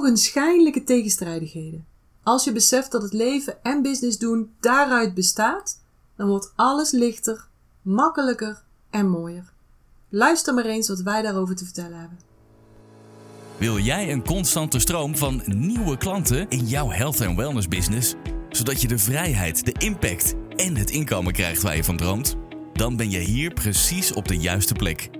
[0.00, 1.86] ogenschijnlijke tegenstrijdigheden.
[2.22, 5.80] Als je beseft dat het leven en business doen daaruit bestaat,
[6.16, 7.48] dan wordt alles lichter,
[7.82, 9.52] makkelijker en mooier.
[10.08, 12.18] Luister maar eens wat wij daarover te vertellen hebben.
[13.58, 18.14] Wil jij een constante stroom van nieuwe klanten in jouw health en wellness business,
[18.50, 22.36] zodat je de vrijheid, de impact en het inkomen krijgt waar je van droomt?
[22.72, 25.19] Dan ben je hier precies op de juiste plek.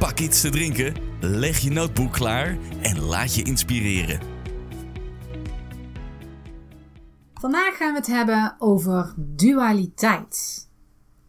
[0.00, 4.20] pak iets te drinken, leg je notebook klaar en laat je inspireren.
[7.34, 10.68] Vandaag gaan we het hebben over dualiteit.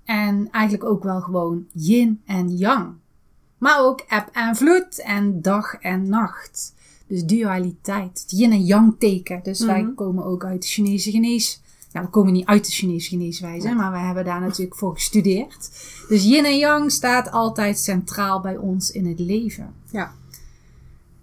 [0.03, 2.93] En eigenlijk ook wel gewoon yin en yang.
[3.57, 6.73] Maar ook eb en vloed en dag en nacht.
[7.07, 8.21] Dus dualiteit.
[8.21, 9.39] Het yin en yang teken.
[9.43, 9.93] Dus wij Mhm.
[9.93, 11.61] komen ook uit de Chinese genees.
[11.93, 15.69] Nou, we komen niet uit de Chinese geneeswijze, maar we hebben daar natuurlijk voor gestudeerd.
[16.07, 19.73] Dus yin en yang staat altijd centraal bij ons in het leven.
[19.91, 20.11] Ja.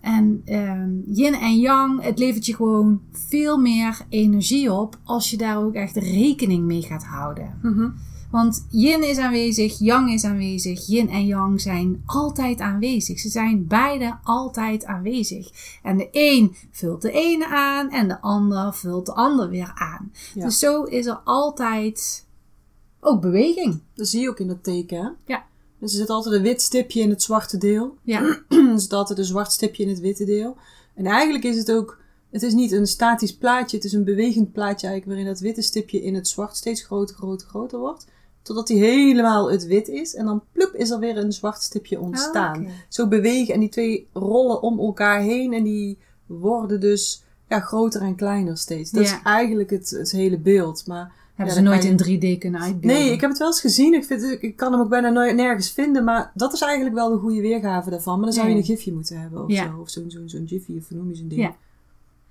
[0.01, 5.37] En ehm, yin en yang, het levert je gewoon veel meer energie op als je
[5.37, 7.59] daar ook echt rekening mee gaat houden.
[7.63, 7.89] Mhm.
[8.31, 10.87] Want yin is aanwezig, yang is aanwezig.
[10.87, 13.19] Yin en yang zijn altijd aanwezig.
[13.19, 15.51] Ze zijn beide altijd aanwezig.
[15.83, 20.13] En de een vult de ene aan en de ander vult de ander weer aan.
[20.35, 20.45] Ja.
[20.45, 22.27] Dus zo is er altijd
[23.01, 23.81] ook beweging.
[23.95, 25.09] Dat zie je ook in dat teken, hè?
[25.33, 25.47] Ja.
[25.79, 27.97] Dus er zit altijd een wit stipje in het zwarte deel.
[28.03, 30.57] Ja, er zit altijd een zwart stipje in het witte deel.
[30.95, 31.99] En eigenlijk is het ook...
[32.31, 35.07] Het is niet een statisch plaatje, het is een bewegend plaatje eigenlijk...
[35.07, 38.07] waarin dat witte stipje in het zwart steeds groter, groter, groter wordt.
[38.49, 40.15] Totdat hij helemaal het wit is.
[40.15, 42.55] En dan plup is er weer een zwart stipje ontstaan.
[42.57, 42.71] Ah, oké.
[42.89, 45.53] Zo bewegen en die twee rollen om elkaar heen.
[45.53, 48.91] En die worden dus ja, groter en kleiner steeds.
[48.91, 49.15] Dat Ja.
[49.17, 50.87] is eigenlijk het, het hele beeld.
[50.87, 51.97] Maar hebben Ja, ze nooit in
[52.37, 53.01] 3D kunnen uitbeelden.
[53.01, 53.95] Nee, ik heb het wel eens gezien.
[53.95, 56.05] Ik, vind, ik kan hem ook bijna nooit nergens vinden.
[56.05, 58.15] Maar dat is eigenlijk wel de goede weergave daarvan.
[58.17, 59.65] Maar dan zou je een gifje moeten hebben of Ja.
[59.67, 59.81] zo.
[59.81, 61.41] Of zo'n zo'n zo'n jiffy of hoe noem je zo'n ding.
[61.41, 61.57] Ja.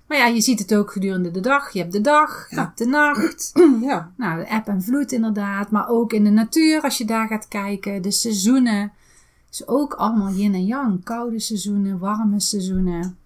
[0.08, 1.70] Maar ja, je ziet het ook gedurende de dag.
[1.72, 2.62] Je hebt de dag, je Ja.
[2.64, 3.52] hebt de nacht.
[3.88, 4.12] ja.
[4.16, 5.70] Nou, de eb en vloed inderdaad.
[5.70, 8.02] Maar ook in de natuur, als je daar gaat kijken.
[8.02, 8.92] De seizoenen.
[9.50, 11.04] is ook allemaal yin en yang.
[11.04, 13.18] Koude seizoenen, warme seizoenen.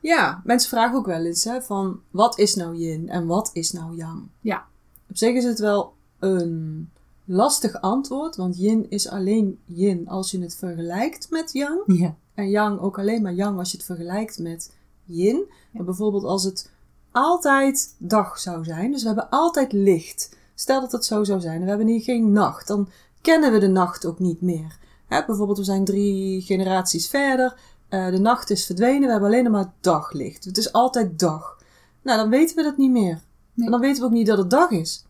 [0.00, 3.72] Ja, mensen vragen ook wel eens hè, van wat is nou yin en wat is
[3.72, 4.22] nou yang?
[4.40, 4.64] Ja.
[5.10, 6.90] Op zich is het wel een
[7.24, 11.80] lastig antwoord, want yin is alleen yin als je het vergelijkt met yang.
[11.86, 12.14] Ja.
[12.34, 15.44] En yang ook alleen maar yang als je het vergelijkt met yin.
[15.84, 16.70] Bijvoorbeeld als het
[17.12, 20.36] altijd dag zou zijn, dus we hebben altijd licht.
[20.54, 22.88] Stel dat het zo zou zijn we hebben hier geen nacht, dan
[23.20, 24.78] kennen we de nacht ook niet meer.
[25.08, 29.52] Bijvoorbeeld we zijn drie generaties verder, eh, de nacht is verdwenen, we hebben alleen nog
[29.52, 30.44] maar daglicht.
[30.44, 31.58] Het is altijd dag.
[32.02, 33.20] Nou, dan weten we dat niet meer.
[33.54, 33.66] Nee.
[33.66, 35.04] En dan weten we ook niet dat het dag is.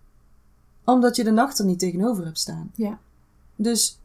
[0.84, 2.70] Omdat je de nacht er niet tegenover hebt staan.
[2.74, 2.98] Ja.
[3.56, 4.00] Dus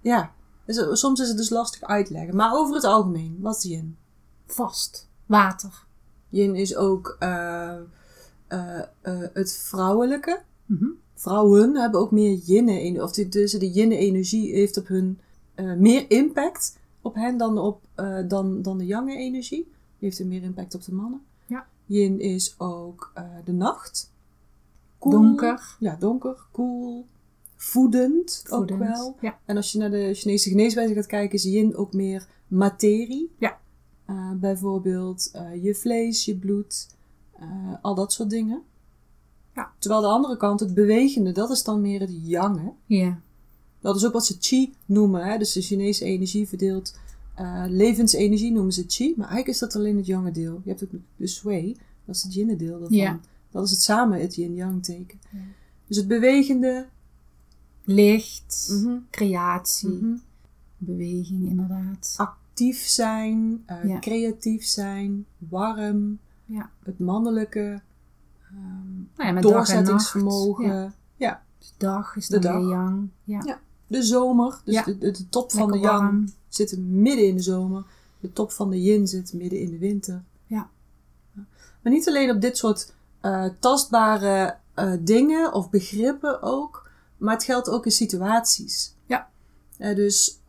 [0.00, 0.32] ja,
[0.64, 2.36] dus, soms is het dus lastig uitleggen.
[2.36, 3.96] Maar over het algemeen, wat is yin?
[4.46, 5.08] Vast.
[5.26, 5.85] Water.
[6.28, 7.76] Yin is ook eh,
[8.46, 10.42] eh, eh, het vrouwelijke.
[10.66, 10.86] Mhm.
[11.14, 15.18] Vrouwen hebben ook meer yin, of de, dus de yin-energie heeft op hun
[15.76, 17.80] meer impact op hen dan, op,
[18.28, 19.62] dan, dan de yang-energie.
[19.64, 21.20] Die heeft er meer impact op de mannen.
[21.46, 21.66] Ja.
[21.86, 23.12] Yin is ook
[23.44, 24.12] de nacht.
[24.98, 25.76] Donker.
[25.78, 27.06] Ja, donker, koel.
[27.56, 28.80] Voedend, Voedend.
[28.80, 29.16] ook wel.
[29.20, 29.38] Ja.
[29.44, 33.30] En als je naar de Chinese geneeswijze gaat kijken, is yin ook meer materie.
[33.38, 33.58] Ja.
[34.06, 36.88] Eh, bijvoorbeeld eh, je vlees, je bloed,
[37.32, 38.62] eh, al dat soort dingen.
[39.54, 39.72] Ja.
[39.78, 42.60] Terwijl de andere kant, het bewegende, dat is dan meer het yang.
[42.60, 42.70] Hè?
[42.96, 43.20] Ja.
[43.80, 45.24] Dat is ook wat ze chi noemen.
[45.26, 45.38] Hè?
[45.38, 46.98] Dus de Chinese energie verdeelt.
[47.68, 49.08] levensenergie noemen ze chi.
[49.16, 50.60] Maar eigenlijk is dat alleen het yang deel.
[50.64, 52.96] Je hebt ook de sui, dat is het yin deel daarvan.
[52.96, 53.20] Ja.
[53.50, 55.20] Dat is het samen, het yin-yang teken.
[55.32, 55.38] Ja.
[55.86, 56.86] Dus het bewegende.
[57.84, 58.68] Licht.
[58.70, 59.88] mhm, Creatie.
[59.88, 60.16] mhm.
[60.78, 62.14] Beweging inderdaad.
[62.56, 63.98] Actief zijn, eh, Ja.
[63.98, 66.70] creatief zijn, warm, Ja.
[66.82, 67.80] het mannelijke,
[68.50, 70.66] ehm, Nou ja, doorzettingsvermogen.
[70.66, 70.92] Ja.
[71.16, 71.42] Ja.
[71.58, 72.68] Dus dag is De dag.
[72.68, 73.08] yang.
[73.24, 73.42] Ja.
[73.44, 73.60] Ja.
[73.86, 76.32] De zomer, dus de, de, de top van Lekker de yang warm.
[76.48, 77.84] zit midden in de zomer.
[78.20, 80.22] De top van de yin zit midden in de winter.
[80.46, 80.68] Ja.
[81.82, 87.44] Maar niet alleen op dit soort eh, tastbare eh, dingen of begrippen ook, maar het
[87.44, 88.94] geldt ook in situaties.
[89.06, 89.28] Ja.
[89.78, 90.40] Dus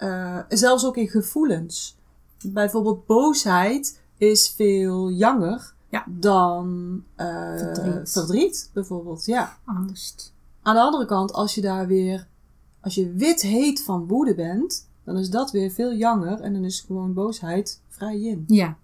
[0.49, 1.96] zelfs ook in gevoelens.
[2.45, 6.05] Bijvoorbeeld boosheid is veel janger Ja.
[6.07, 8.11] dan eh, Verdriet.
[8.11, 9.25] verdriet, bijvoorbeeld.
[9.25, 9.57] Ja.
[9.65, 10.33] Angst.
[10.61, 12.27] Aan de andere kant, als je daar weer,
[12.81, 16.63] als je wit heet van woede bent, dan is dat weer veel jonger en dan
[16.63, 18.43] is gewoon boosheid vrij yin.
[18.47, 18.77] Ja.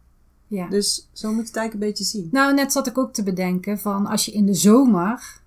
[0.48, 0.68] Ja.
[0.70, 2.30] Dus zo moet je het eigenlijk een beetje zien.
[2.32, 5.42] Nou, net zat ik ook te bedenken van als je in de zomer,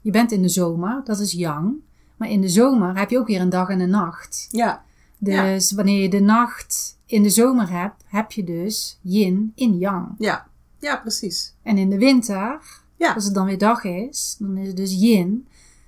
[0.00, 1.74] je bent in de zomer, dat is yang,
[2.16, 4.48] maar in de zomer heb je ook weer een dag en een nacht.
[4.50, 4.84] Ja,
[5.18, 10.14] Dus wanneer je de nacht in de zomer hebt, heb je dus yin in yang.
[10.18, 10.46] ja,
[10.78, 11.54] ja, precies.
[11.62, 12.60] En in de winter,
[12.96, 13.12] Ja.
[13.14, 15.46] als het dan weer dag is, dan is het dus yin.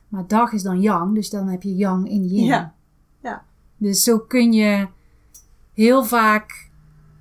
[0.09, 2.45] Maar dag is dan yang, dus dan heb je yang in yin.
[2.45, 2.75] Ja,
[3.23, 3.45] ja,
[3.77, 4.89] Dus zo kun je
[5.75, 6.69] heel vaak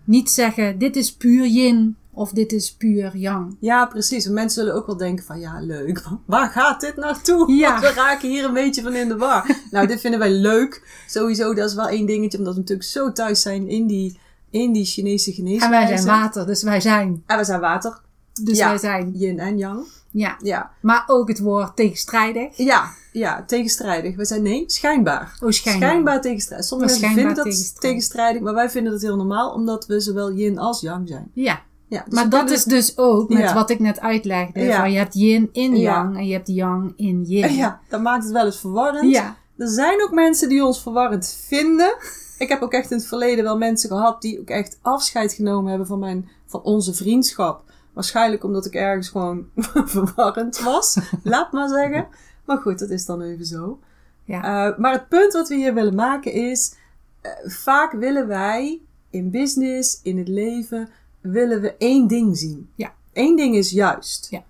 [0.04, 3.56] niet zeggen, dit is puur yin of dit is puur yang.
[3.60, 4.26] ja, precies.
[4.26, 6.04] En mensen zullen ook wel denken van, ja, leuk.
[6.26, 7.52] Waar gaat dit naartoe?
[7.52, 7.70] Ja.
[7.82, 9.56] Want we raken hier een beetje van in de war.
[9.72, 11.02] nou, dit vinden wij leuk.
[11.08, 14.20] Sowieso, dat is wel één dingetje, omdat we natuurlijk zo thuis zijn in die,
[14.50, 15.88] in die Chinese En geneeswijze.
[15.88, 17.24] wij zijn water, dus wij zijn.
[17.26, 18.02] En we zijn water.
[18.44, 18.68] Dus Ja.
[18.68, 19.12] wij zijn.
[19.16, 19.86] Yin en yang.
[20.12, 20.38] Ja.
[20.44, 22.58] Ja, Maar ook het woord tegenstrijdig.
[22.58, 24.16] ja, ja tegenstrijdig.
[24.16, 25.38] We zijn, nee, schijnbaar.
[25.44, 26.22] Oh, schijnbaar.
[26.22, 26.68] tegenstrijdig.
[26.68, 27.90] Sommige Maar mensen schijnbaar vinden dat tegenstrijdig.
[27.90, 31.32] tegenstrijdig, maar wij vinden dat heel normaal, omdat we zowel yin als yang zijn.
[31.34, 31.62] Ja.
[31.90, 33.54] Ja, dus Maar dat kunnen is dus ook met Ja.
[33.54, 34.60] wat ik net uitlegde.
[34.60, 34.80] Ja.
[34.80, 37.54] Van je hebt yin in yang en je hebt yang in yin.
[37.54, 39.12] Ja, dat maakt het wel eens verwarrend.
[39.12, 39.38] Ja.
[39.58, 41.96] Er zijn ook mensen die ons verwarrend vinden.
[42.38, 45.70] Ik heb ook echt in het verleden wel mensen gehad die ook echt afscheid genomen
[45.70, 47.64] hebben van, mijn, van onze vriendschap.
[47.94, 49.46] Waarschijnlijk omdat ik ergens gewoon
[49.96, 50.98] verwarrend was.
[51.24, 52.08] Laat maar zeggen.
[52.46, 53.80] Maar goed, dat is dan even zo.
[54.24, 54.70] Ja.
[54.70, 56.74] Uh, maar het punt wat we hier willen maken is...
[57.22, 60.90] Uh, vaak willen wij in business, in het leven,
[61.22, 62.70] willen we één ding zien.
[62.76, 62.94] Ja.
[63.14, 64.28] Eén ding is juist.
[64.30, 64.44] Ja.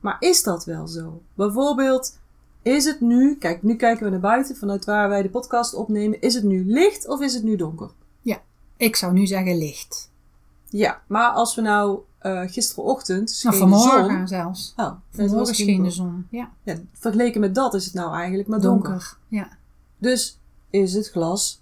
[0.00, 1.22] Maar is dat wel zo?
[1.34, 2.18] Bijvoorbeeld,
[2.62, 3.36] is het nu...
[3.36, 6.20] Kijk, nu kijken we naar buiten vanuit waar wij de podcast opnemen.
[6.20, 7.90] Is het nu licht of is het nu donker?
[8.78, 10.10] Ik zou nu zeggen licht.
[10.68, 14.28] Ja, maar als we nou uh, gisterenochtend scheen Nou, vanmorgen de zon...
[14.28, 14.72] zelfs.
[14.76, 16.26] Oh, Vanmorgen scheen de zon.
[16.30, 16.50] Ja.
[16.62, 18.90] Ja, vergeleken met dat is het nou eigenlijk maar donker.
[18.90, 19.16] Donker.
[19.28, 19.48] Ja.
[19.98, 20.38] Dus
[20.70, 21.60] is het glas,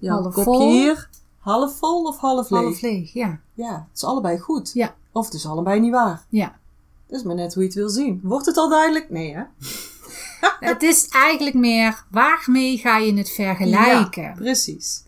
[0.00, 0.70] Half kopje vol.
[0.70, 1.08] hier,
[1.48, 2.62] half vol of half leeg?
[2.62, 3.12] Half leeg.
[3.12, 3.40] Ja.
[3.54, 4.70] Ja, het is allebei goed.
[4.74, 4.94] Ja.
[5.12, 6.24] Of het is allebei niet waar.
[6.28, 6.58] Ja.
[7.06, 8.20] Dat is maar net hoe je het wil zien.
[8.22, 9.10] Wordt het al duidelijk?
[9.10, 9.42] Nee, hè?
[10.60, 14.22] Het is eigenlijk meer waarmee ga je het vergelijken.
[14.22, 15.02] Ja, precies.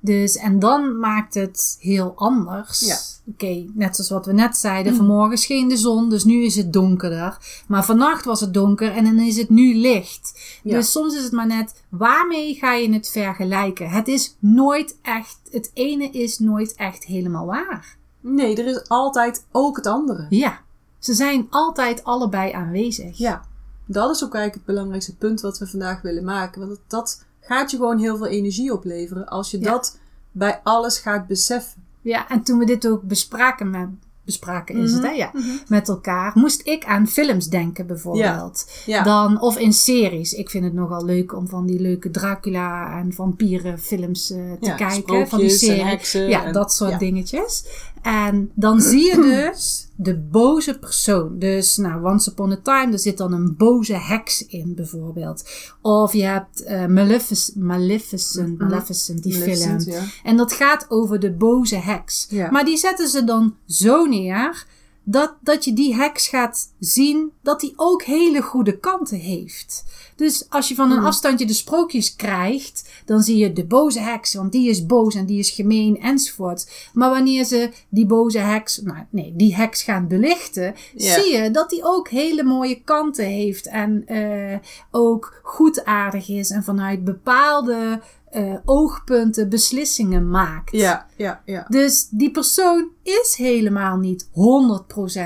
[0.00, 2.80] Dus, en dan maakt het heel anders.
[2.80, 2.98] Ja.
[3.26, 4.94] Oké, net zoals wat we net zeiden.
[4.94, 7.62] Vanmorgen scheen de zon, dus nu is het donkerder.
[7.68, 10.58] Maar vannacht was het donker en dan is het nu licht.
[10.62, 10.76] Ja.
[10.76, 13.88] Dus soms is het maar net, waarmee ga je het vergelijken?
[13.90, 17.96] Het is nooit echt, het ene is nooit echt helemaal waar.
[18.20, 20.26] Nee, er is altijd ook het andere.
[20.30, 20.60] Ja,
[20.98, 23.18] ze zijn altijd allebei aanwezig.
[23.18, 23.44] Ja,
[23.86, 26.60] dat is ook eigenlijk het belangrijkste punt wat we vandaag willen maken.
[26.60, 29.70] Want dat, dat gaat je gewoon heel veel energie opleveren als je Ja.
[29.70, 29.98] dat
[30.32, 31.83] bij alles gaat beseffen.
[32.04, 33.88] Ja, en toen we dit ook bespraken met,
[34.24, 35.16] bespraken is Mhm, het, hè?
[35.16, 35.30] Ja,
[35.68, 38.70] met elkaar, moest ik aan films denken bijvoorbeeld.
[38.86, 39.02] Ja.
[39.02, 40.32] Dan, of in series.
[40.32, 44.74] Ik vind het nogal leuk om van die leuke Dracula en vampierenfilms eh te Ja,
[44.74, 45.28] kijken.
[45.28, 45.84] Van die sprookjes en serie.
[45.84, 47.64] heksen Ja, en- dat soort dingetjes.
[48.02, 49.20] En dan zie je
[49.52, 51.38] dus de boze persoon.
[51.38, 55.48] Dus, nou, Once Upon a Time, er zit dan een boze heks in, bijvoorbeeld.
[55.82, 59.58] Of je hebt eh Malefic- Maleficent, Maleficent, die film.
[59.68, 59.88] Maleficent.
[60.24, 62.28] En dat gaat over de boze heks.
[62.50, 64.66] Maar die zetten ze dan zo neer
[65.04, 69.84] dat, dat je die heks gaat zien dat die ook hele goede kanten heeft.
[70.16, 74.34] Dus als je van een afstandje de sprookjes krijgt, dan zie je de boze heks,
[74.34, 76.90] want die is boos en die is gemeen enzovoort.
[76.92, 81.70] Maar wanneer ze die boze heks, nou nee, die heks gaan belichten, zie je dat
[81.70, 84.58] die ook hele mooie kanten heeft en eh,
[84.90, 88.00] ook goedaardig is en vanuit bepaalde
[88.34, 90.70] eh, oogpunten beslissingen maakt.
[90.70, 91.66] Ja, ja, ja.
[91.68, 94.32] Dus die persoon is helemaal niet 100%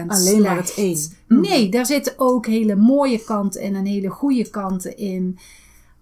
[0.07, 0.99] Alleen maar het één.
[1.29, 5.39] Nee, daar zitten ook hele mooie kanten en en hele goede kanten in.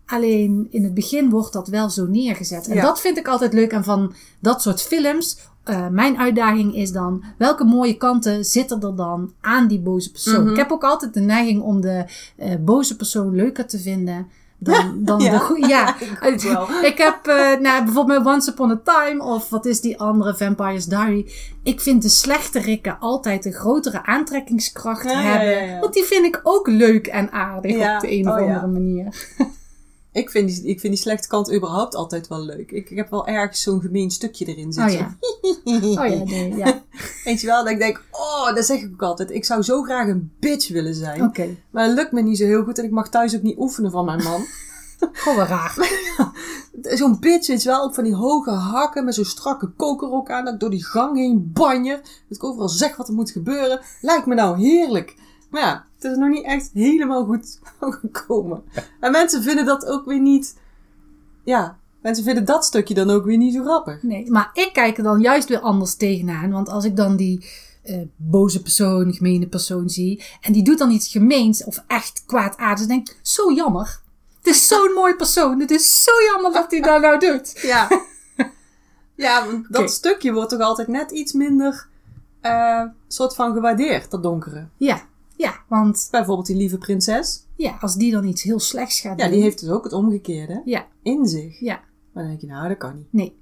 [0.07, 2.69] Alleen in het begin wordt dat wel zo neergezet.
[2.69, 2.83] En Ja.
[2.83, 5.39] dat vind ik altijd leuk aan van dat soort films.
[5.65, 10.43] Eh, mijn uitdaging is dan, welke mooie kanten zitten er dan aan die boze persoon?
[10.43, 10.51] Mhm.
[10.51, 12.05] Ik heb ook altijd de neiging om de
[12.37, 14.27] eh, boze persoon leuker te vinden
[14.59, 15.31] dan, dan Ja.
[15.31, 15.67] de goede.
[15.67, 15.95] Ja,
[16.33, 16.69] Ik wel.
[16.91, 20.85] ik heb eh, nou, bijvoorbeeld Once Upon a Time of wat is die andere Vampire's
[20.87, 21.31] Diary.
[21.63, 25.67] Ik vind de slechterik altijd een grotere aantrekkingskracht Ja, hebben.
[25.69, 25.81] ja.
[25.81, 29.27] Want die vind ik ook leuk en aardig op de een of oh andere manier.
[30.17, 32.71] Ik vind, die, ik vind die slechte kant überhaupt altijd wel leuk.
[32.71, 34.95] Ik, ik heb wel ergens zo'n gemeen stukje erin zitten.
[34.95, 35.17] Oh ja.
[36.03, 36.83] Oh ja, nee, ja.
[37.25, 39.31] Weet je wel, dat ik denk, oh, dat zeg ik ook altijd.
[39.31, 41.23] Ik zou zo graag een bitch willen zijn.
[41.23, 41.57] Oké.
[41.71, 43.91] Maar dat lukt me niet zo heel goed en ik mag thuis ook niet oefenen
[43.91, 44.45] van mijn man.
[45.13, 45.75] Gewoon wel raar.
[46.99, 50.45] Zo'n bitch, weet je wel, ook van die hoge hakken met zo'n strakke kokerrok aan.
[50.45, 52.01] Dat door die gang heen banje.
[52.29, 53.81] Dat ik overal zeg wat er moet gebeuren.
[54.01, 55.17] Lijkt me nou heerlijk.
[55.51, 57.61] Maar ja, het is nog niet echt helemaal goed
[58.01, 58.63] gekomen.
[59.01, 60.57] En mensen vinden dat ook weer niet...
[61.45, 64.03] Ja, mensen vinden dat stukje dan ook weer niet zo grappig.
[64.03, 66.51] Nee, maar ik kijk er dan juist weer anders tegenaan.
[66.51, 67.47] Want als ik dan die
[67.83, 70.25] eh, boze persoon, gemene persoon zie.
[70.41, 72.81] En die doet dan iets gemeens of echt kwaadaardigs.
[72.81, 74.01] Dan denk ik, zo jammer.
[74.37, 75.61] Het is zo'n mooi persoon.
[75.61, 77.53] Het is zo jammer dat hij dat nou doet.
[77.63, 77.89] Ja.
[79.15, 81.89] Ja, want dat stukje wordt toch altijd net iets minder...
[82.41, 84.67] eh soort van gewaardeerd, dat donkere.
[84.77, 85.01] Ja,
[85.37, 87.47] ja, want Bijvoorbeeld die lieve prinses.
[87.57, 89.35] ja, als die dan iets heel slechts gaat Ja, doen.
[89.35, 91.61] die heeft dus ook het omgekeerde Ja, in zich.
[91.61, 91.81] ja,
[92.13, 93.07] Maar dan denk je, nou, dat kan niet.
[93.13, 93.37] nee.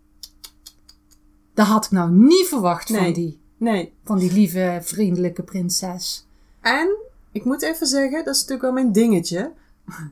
[1.55, 3.95] Dat had ik nou niet verwacht van, die, Nee.
[4.05, 6.27] van die lieve, vriendelijke prinses.
[6.61, 6.97] En,
[7.33, 9.53] ik moet even zeggen, dat is natuurlijk wel mijn dingetje.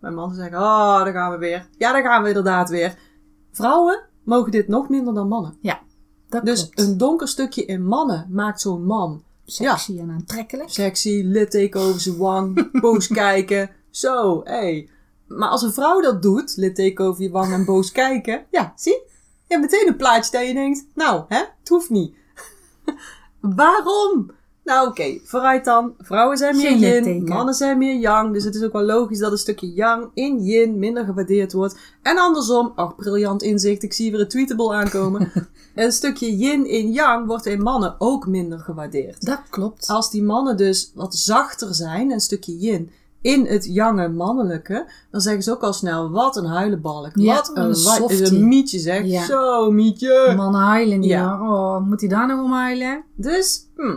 [0.00, 1.68] Mijn man zegt, oh, daar gaan we weer.
[1.78, 2.98] Ja, daar gaan we inderdaad weer.
[3.52, 5.56] Vrouwen mogen dit nog minder dan mannen.
[5.60, 5.80] Ja,
[6.28, 6.80] dat Dus klopt.
[6.90, 10.70] een donker stukje in mannen maakt zo'n man Sexy en aantrekkelijk.
[10.70, 13.70] sexy, litteken over zijn wang, boos kijken.
[13.90, 14.52] Zo, hé.
[14.52, 14.88] Hey.
[15.26, 18.46] Maar als een vrouw dat doet, litteken over je wang en boos kijken.
[18.50, 19.02] Ja, zie?
[19.46, 22.14] Je hebt meteen een plaatje dat je denkt, nou, hè, het hoeft niet.
[23.40, 24.30] Waarom?
[24.64, 25.94] Nou, oké, vooruit dan.
[25.98, 28.32] Vrouwen zijn meer yin, mannen zijn meer yang.
[28.32, 31.78] Dus het is ook wel logisch dat een stukje yang in yin minder gewaardeerd wordt.
[32.02, 35.32] En andersom, ach, briljant inzicht, ik zie weer een tweetable aankomen.
[35.74, 39.26] een stukje yin in yang wordt in mannen ook minder gewaardeerd.
[39.26, 39.88] Dat klopt.
[39.88, 42.90] Als die mannen dus wat zachter zijn, een stukje yin,
[43.20, 47.10] in het jange mannelijke, dan zeggen ze ook al snel, wat een huilenbalk.
[47.14, 49.04] Ja, wat een, een is een mietje zeg.
[49.04, 49.24] Ja.
[49.24, 50.32] Zo, mietje.
[50.36, 51.38] Mannen huilen niet Ja.
[51.38, 51.48] hoor.
[51.48, 53.04] Oh, moet hij daar nog om huilen?
[53.16, 53.96] Dus, hm,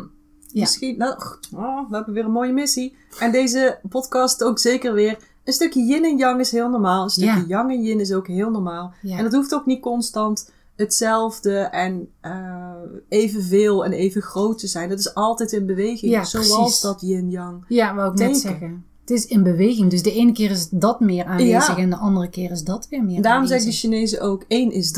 [0.56, 0.62] Ja.
[0.62, 1.14] misschien, nou,
[1.56, 2.96] oh, we hebben weer een mooie missie.
[3.20, 5.18] En deze podcast ook zeker weer.
[5.44, 7.04] Een stukje yin en yang is heel normaal.
[7.04, 7.46] Een stukje Ja.
[7.48, 8.94] yang en yin is ook heel normaal.
[9.02, 9.18] Ja.
[9.18, 12.72] En dat hoeft ook niet constant hetzelfde en eh,
[13.10, 14.90] evenveel en even groot te zijn.
[14.90, 16.12] Dat is altijd in beweging.
[16.12, 16.82] Ja, zoals precies.
[16.82, 17.66] dat yin-yang.
[17.68, 18.86] Ja, wou ik net zeggen.
[19.02, 19.90] Het is in beweging.
[19.90, 21.78] Dus de ene keer is dat meer aanwezig Ja.
[21.78, 23.92] en de andere keer is dat weer meer En daarom zeggen de aanwezig.
[23.92, 24.92] Chinezen ook 1 is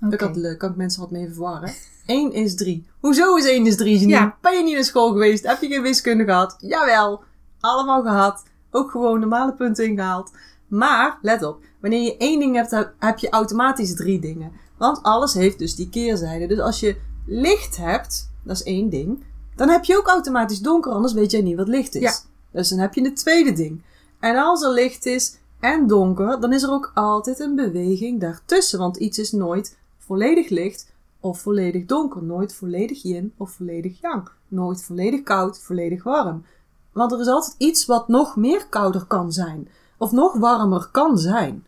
[0.00, 0.12] 3.
[0.12, 0.32] Oké.
[0.32, 1.72] Dat kan, kan ik mensen wat mee verwarren.
[2.06, 2.86] 1 is 3.
[3.00, 3.92] Hoezo is 1 is 3?
[3.92, 4.10] Janine?
[4.12, 4.36] Ja.
[4.40, 5.46] Ben je niet naar school geweest?
[5.46, 6.56] Heb je geen wiskunde gehad?
[6.60, 7.22] Jawel.
[7.60, 8.42] Allemaal gehad.
[8.70, 10.30] Ook gewoon normale punten ingehaald.
[10.68, 11.60] Maar, let op.
[11.80, 14.52] Wanneer je één ding hebt, heb- heb je automatisch drie dingen.
[14.78, 16.46] Want alles heeft dus die keerzijde.
[16.46, 19.24] Dus als je licht hebt, dat is één ding.
[19.56, 22.02] Dan heb je ook automatisch donker, anders weet jij niet wat licht is.
[22.02, 22.12] Ja.
[22.52, 23.82] Dus dan heb je het tweede ding.
[24.20, 28.78] En als er licht is en donker, dan is er ook altijd een beweging daartussen.
[28.78, 32.22] Want iets is nooit volledig licht of volledig donker.
[32.22, 34.28] Nooit volledig yin of volledig yang.
[34.48, 36.44] Nooit volledig koud, volledig warm.
[36.92, 39.68] Want er is altijd iets wat nog meer kouder kan zijn.
[39.98, 41.66] Of nog warmer kan zijn.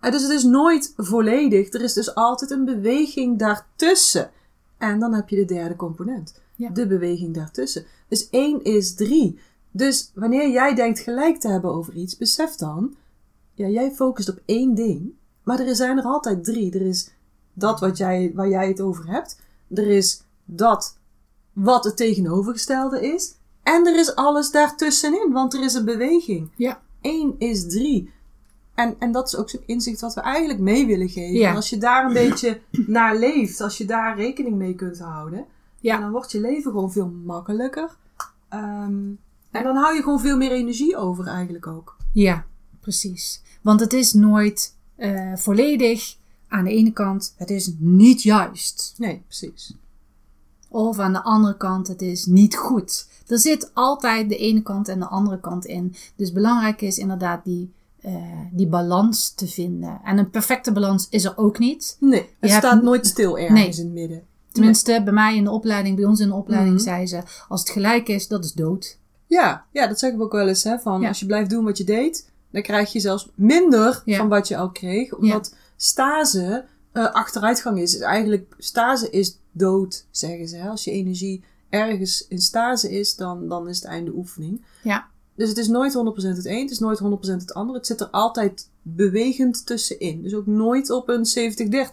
[0.00, 1.72] En Dus het is nooit volledig.
[1.72, 4.30] Er is dus altijd een beweging daartussen.
[4.78, 6.40] En dan heb je de derde component.
[6.56, 6.70] Ja.
[6.70, 7.84] De beweging daartussen.
[8.08, 9.38] Dus één is drie.
[9.70, 12.94] Dus wanneer jij denkt gelijk te hebben over iets, besef dan,
[13.54, 15.12] ja, jij focust op één ding,
[15.42, 16.72] maar er zijn er altijd drie.
[16.74, 17.10] Er is
[17.52, 19.40] dat wat jij, waar jij het over hebt.
[19.74, 20.96] Er is dat
[21.52, 23.34] wat het tegenovergestelde is.
[23.62, 26.50] En er is alles daartussenin, want er is een beweging.
[26.56, 26.80] Ja.
[27.00, 28.12] Één is drie.
[28.74, 31.38] En, en dat is ook zo'n inzicht wat we eigenlijk mee willen geven.
[31.38, 31.50] Ja.
[31.50, 35.44] En als je daar een beetje naar leeft, als je daar rekening mee kunt houden,
[35.80, 35.98] Ja.
[35.98, 37.96] dan wordt je leven gewoon veel makkelijker.
[38.48, 39.10] Ehm,
[39.50, 41.96] en dan hou je gewoon veel meer energie over eigenlijk ook.
[42.12, 42.44] Ja,
[42.80, 43.42] precies.
[43.62, 46.16] Want het is nooit eh, volledig
[46.52, 48.94] aan de ene kant, het is niet juist.
[48.96, 49.74] Nee, precies.
[50.68, 53.06] Of aan de andere kant, het is niet goed.
[53.26, 55.94] Er zit altijd de ene kant en de andere kant in.
[56.16, 58.14] Dus belangrijk is inderdaad die, eh,
[58.50, 60.00] die balans te vinden.
[60.04, 61.96] En een perfecte balans is er ook niet.
[62.00, 63.68] Nee, het Je staat nooit stil ergens Nee.
[63.70, 64.22] in het midden.
[64.52, 66.84] Tenminste, bij mij in de opleiding, bij ons in de opleiding, Mhm.
[66.84, 68.98] zei ze: als het gelijk is, dat is dood.
[69.26, 70.64] Ja, ja, dat zeggen we ook wel eens.
[70.64, 71.08] Hè, van Ja.
[71.08, 74.16] Als je blijft doen wat je deed, dan krijg je zelfs minder Ja.
[74.18, 75.14] van wat je al kreeg.
[75.14, 77.92] Omdat stase eh, achteruitgang is.
[77.92, 80.56] Dus eigenlijk, stase is dood, zeggen ze.
[80.56, 80.68] Hè?
[80.68, 84.64] Als je energie ergens in stase is, dan, dan is het einde oefening.
[84.82, 85.08] Ja.
[85.34, 87.76] Dus het is nooit 100% het een, het is nooit 100% het ander.
[87.76, 90.22] Het zit er altijd bewegend tussenin.
[90.22, 91.26] Dus ook nooit op een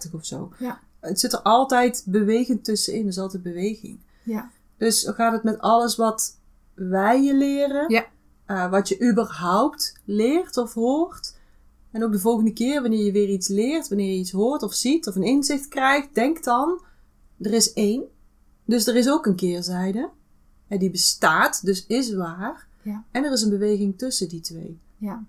[0.08, 0.52] 70-30 of zo.
[0.58, 0.80] Ja.
[1.00, 3.02] Het zit er altijd bewegend tussenin.
[3.02, 3.98] Er is altijd beweging.
[4.22, 4.50] Ja.
[4.76, 6.36] Dus zo gaat het met alles wat
[6.74, 7.90] wij je leren.
[7.92, 8.04] Ja.
[8.46, 11.38] eh, wat je überhaupt leert of hoort.
[11.90, 14.74] En ook de volgende keer wanneer je weer iets leert, wanneer je iets hoort of
[14.74, 16.80] ziet of een inzicht krijgt, denk dan,
[17.40, 18.04] er is één.
[18.64, 20.10] Dus er is ook een keerzijde.
[20.68, 22.68] En die bestaat, dus is waar.
[22.82, 23.04] Ja.
[23.10, 24.80] En er is een beweging tussen die twee.
[24.96, 25.24] Ja.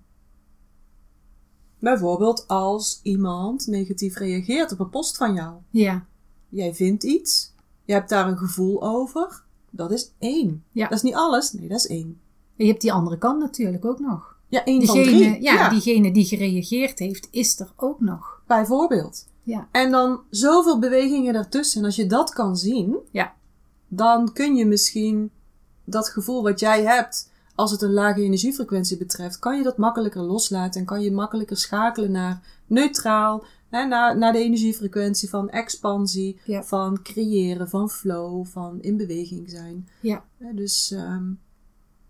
[1.78, 5.56] Bijvoorbeeld als iemand negatief reageert op een post van jou.
[5.70, 6.06] Ja.
[6.48, 7.54] Jij vindt iets,
[7.84, 9.42] je hebt daar een gevoel over.
[9.70, 10.64] Dat is één.
[10.70, 10.88] Ja.
[10.88, 12.20] Dat is niet alles, nee, dat is één.
[12.54, 14.31] Je hebt die andere kant natuurlijk ook nog.
[14.52, 15.42] Ja, één van Diegene, drie.
[15.42, 18.42] ja, diegene die gereageerd heeft, is er ook nog.
[18.46, 19.26] Bijvoorbeeld.
[19.42, 19.68] Ja.
[19.70, 21.80] En dan zoveel bewegingen daartussen.
[21.80, 23.34] En als je dat kan zien, Ja.
[23.88, 25.30] dan kun je misschien
[25.84, 30.22] dat gevoel wat jij hebt, als het een lage energiefrequentie betreft, kan je dat makkelijker
[30.22, 36.40] loslaten en kan je makkelijker schakelen naar neutraal, hè, naar, naar de energiefrequentie van expansie,
[36.44, 36.62] Ja.
[36.62, 39.88] van creëren, van flow, van in beweging zijn.
[40.00, 40.24] Ja.
[40.54, 41.24] Dus ehm,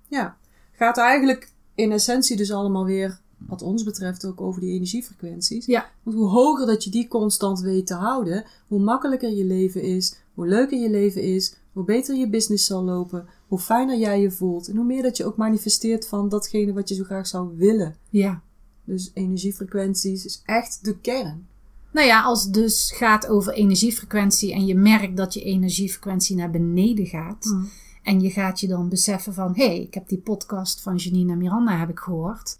[0.08, 0.36] ja,
[0.72, 5.66] gaat eigenlijk in essentie dus allemaal weer, wat ons betreft, ook over die energiefrequenties.
[5.66, 5.90] Ja.
[6.02, 10.16] Want hoe hoger dat je die constant weet te houden, hoe makkelijker je leven is,
[10.34, 14.30] hoe leuker je leven is, hoe beter je business zal lopen, hoe fijner jij je
[14.30, 17.56] voelt en hoe meer dat je ook manifesteert van datgene wat je zo graag zou
[17.56, 17.96] willen.
[18.10, 18.42] Ja.
[18.84, 21.46] Dus energiefrequenties is echt de kern.
[21.92, 26.50] Nou ja, als het dus gaat over energiefrequentie en je merkt dat je energiefrequentie naar
[26.50, 27.56] beneden gaat.
[28.02, 31.32] En je gaat je dan beseffen van, hé, hey, ik heb die podcast van Janine
[31.32, 32.58] en Miranda heb ik gehoord.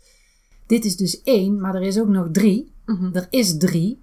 [0.67, 2.73] Dit is dus één, maar er is ook nog drie.
[2.87, 3.11] Mhm.
[3.17, 4.01] Er is drie.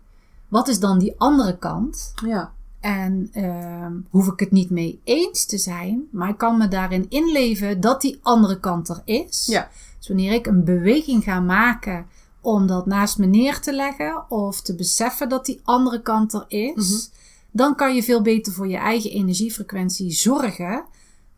[0.47, 2.13] Wat is dan die andere kant?
[2.25, 6.67] Ja, En ehm, hoef ik het niet mee eens te zijn, maar ik kan me
[6.67, 9.45] daarin inleven dat die andere kant er is.
[9.45, 9.69] Ja.
[9.97, 12.05] Dus wanneer ik een beweging ga maken
[12.41, 16.45] om dat naast me neer te leggen of te beseffen dat die andere kant er
[16.47, 17.17] is, Mhm.
[17.51, 20.83] dan kan je veel beter voor je eigen energiefrequentie zorgen.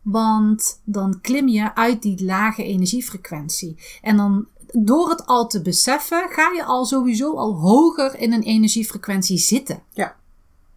[0.02, 3.76] Want dan klim je uit die lage energiefrequentie.
[4.02, 8.42] En dan door het al te beseffen, ga je al sowieso al hoger in een
[8.42, 9.82] energiefrequentie zitten.
[9.90, 10.14] ja,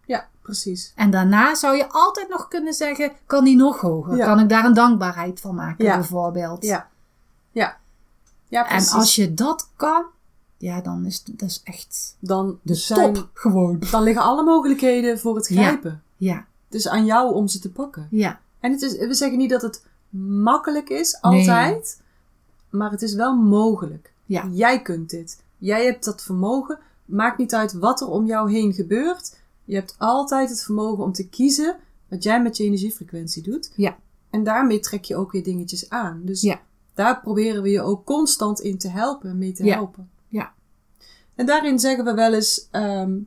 [0.06, 0.92] ja, precies.
[0.96, 4.16] En daarna zou je altijd nog kunnen zeggen: kan die nog hoger?
[4.16, 4.24] Ja.
[4.26, 5.94] Kan ik daar een dankbaarheid van maken, Ja.
[5.94, 6.64] bijvoorbeeld?
[6.64, 6.88] Ja,
[7.50, 7.76] ja,
[8.48, 8.92] ja, En precies.
[8.92, 10.04] als je dat kan,
[10.56, 13.78] ja, dan is dat is echt dan de zijn, top gewoon.
[13.90, 15.62] dan liggen alle mogelijkheden voor het Ja.
[15.62, 16.02] grijpen.
[16.16, 18.08] Ja, Het is aan jou om ze te pakken.
[18.10, 19.84] ja, En het is, we zeggen niet dat het
[20.42, 22.02] makkelijk is, altijd.
[22.70, 24.12] Maar het is wel mogelijk.
[24.24, 25.42] ja, Jij kunt dit.
[25.58, 26.78] Jij hebt dat vermogen.
[27.04, 29.38] Maakt niet uit wat er om jou heen gebeurt.
[29.64, 31.76] Je hebt altijd het vermogen om te kiezen
[32.08, 33.72] wat jij met je energiefrequentie doet.
[33.76, 33.98] ja,
[34.30, 36.20] En daarmee trek je ook weer dingetjes aan.
[36.24, 36.60] Dus Ja.
[36.94, 39.74] daar proberen we je ook constant in te helpen en mee te Ja.
[39.74, 40.10] helpen.
[40.28, 40.52] Ja.
[41.34, 43.18] En daarin zeggen we wel eens ehm,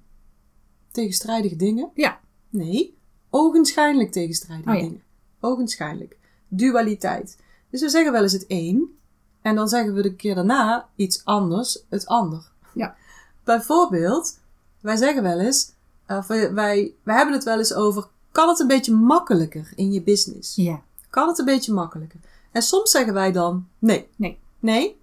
[0.92, 1.90] tegenstrijdige dingen.
[1.94, 2.98] ja, Nee,
[3.30, 4.82] ogenschijnlijk tegenstrijdige Oh ja.
[4.82, 5.02] dingen.
[5.40, 6.18] Ogenschijnlijk.
[6.48, 7.38] Dualiteit.
[7.70, 8.98] Dus we zeggen wel eens het een.
[9.42, 12.52] En dan zeggen we de keer daarna iets anders, het ander.
[12.74, 12.96] Ja.
[13.44, 14.40] Bijvoorbeeld,
[14.80, 15.72] wij zeggen wel eens,
[16.08, 19.92] of wij, wij, wij hebben het wel eens over, kan het een beetje makkelijker in
[19.92, 20.56] je business?
[20.56, 22.20] ja, Kan het een beetje makkelijker?
[22.52, 24.08] En soms zeggen wij dan, nee.
[24.16, 24.40] Nee.
[24.60, 24.98] Nee.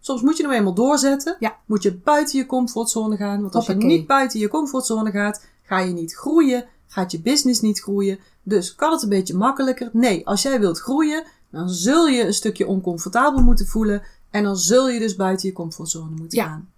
[0.00, 1.36] Soms moet je nou eenmaal doorzetten.
[1.38, 1.56] Ja.
[1.66, 3.40] Moet je buiten je comfortzone gaan.
[3.40, 6.66] Want als je niet buiten je comfortzone gaat, ga je niet groeien.
[6.86, 8.18] Gaat je business niet groeien.
[8.48, 9.90] Dus kan het een beetje makkelijker?
[9.92, 10.26] Nee.
[10.26, 14.02] Als jij wilt groeien, dan zul je een stukje oncomfortabel moeten voelen.
[14.30, 16.44] En dan zul je dus buiten je comfortzone moeten Ja.
[16.44, 16.70] gaan.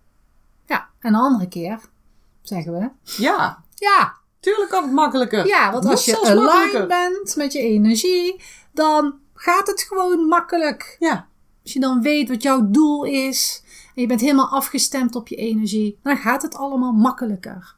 [0.66, 0.88] ja.
[0.98, 1.80] En een andere keer
[2.42, 2.90] zeggen we:
[3.22, 5.46] Ja, ja, tuurlijk kan het makkelijker.
[5.46, 10.96] ja, want als je aligned bent met je energie, dan gaat het gewoon makkelijk.
[10.98, 11.26] Ja,
[11.62, 13.62] Als je dan weet wat jouw doel is
[13.94, 17.74] en je bent helemaal afgestemd op je energie, dan gaat het allemaal makkelijker.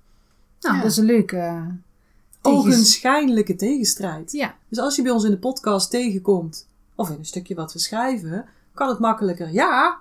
[0.61, 0.83] Nou, Ja.
[0.83, 1.67] dat is een leuke.
[2.43, 4.33] Tegens- ogenschijnlijke tegenstrijd.
[4.33, 7.73] Ja, Dus als je bij ons in de podcast tegenkomt, of in een stukje wat
[7.73, 9.99] we schrijven, kan het makkelijker ja,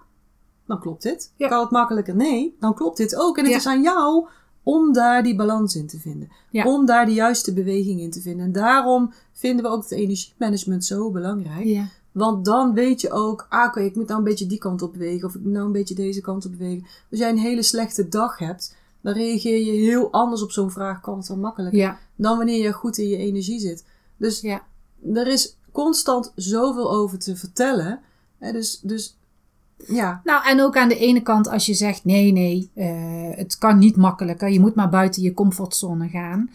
[0.66, 1.32] dan klopt dit.
[1.36, 1.48] Ja.
[1.48, 3.38] Kan het makkelijker nee, dan klopt dit ook.
[3.38, 3.58] En het Ja.
[3.60, 4.28] is aan jou
[4.64, 6.30] om daar die balans in te vinden.
[6.50, 6.66] Ja.
[6.66, 8.46] Om daar de juiste beweging in te vinden.
[8.46, 11.66] En daarom vinden we ook het energiemanagement zo belangrijk.
[12.12, 14.92] Want dan weet je ook, ah, oké, ik moet nou een beetje die kant op
[14.94, 15.28] bewegen.
[15.28, 16.86] Of ik moet nou een beetje deze kant op bewegen.
[17.12, 21.02] Als jij een hele slechte dag hebt, dan reageer je heel anders op zo'n vraag.
[21.02, 21.80] Kan het wel makkelijker?
[22.22, 23.84] Ja, Dan wanneer je goed in je energie zit.
[24.18, 24.62] Dus ja.
[25.14, 28.00] er is constant zoveel over te vertellen.
[28.40, 29.18] Hè, dus, dus
[29.88, 33.58] ja, Nou, en ook aan de ene kant als je zegt: nee, nee, eh, het
[33.58, 36.50] kan niet makkelijker, je moet maar buiten je comfortzone gaan.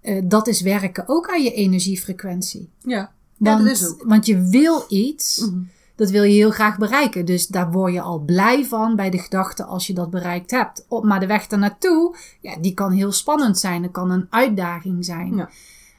[0.00, 2.68] Eh, dat is werken ook aan je energiefrequentie.
[2.82, 2.96] ja.
[2.96, 4.02] ja Want, dat is ook.
[4.04, 5.58] want je wil iets, Mhm.
[5.96, 7.24] Dat wil je heel graag bereiken.
[7.24, 10.84] Dus daar word je al blij van bij de gedachte als je dat bereikt hebt.
[10.88, 13.82] Op, maar de weg ernaartoe, ja, die kan heel spannend zijn.
[13.82, 15.36] Dat kan een uitdaging zijn.
[15.36, 15.48] Ja.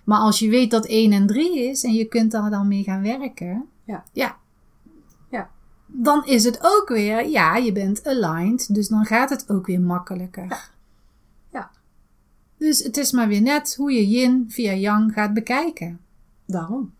[0.03, 2.83] Maar als je weet dat 1 en 3 is en je kunt daar dan mee
[2.83, 4.03] gaan werken, Ja.
[4.13, 4.37] ja,
[5.29, 5.49] Ja.
[5.87, 9.81] dan is het ook weer, ja, je bent aligned, dus dan gaat het ook weer
[9.81, 10.69] makkelijker.
[11.51, 11.71] Ja.
[12.57, 15.99] Dus het is maar weer net hoe je yin via yang gaat bekijken.
[16.45, 16.93] Daarom.